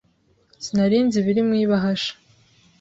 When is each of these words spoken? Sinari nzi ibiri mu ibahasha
Sinari 0.63 0.97
nzi 1.05 1.17
ibiri 1.21 1.41
mu 1.47 1.53
ibahasha 1.63 2.13